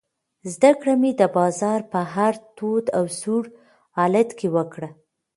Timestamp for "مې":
1.01-1.11